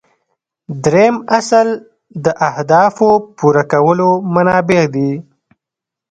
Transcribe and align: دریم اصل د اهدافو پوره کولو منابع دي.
دریم 0.83 1.15
اصل 1.39 1.67
د 2.25 2.25
اهدافو 2.49 3.09
پوره 3.37 3.63
کولو 3.71 4.09
منابع 4.33 4.83
دي. 4.93 5.11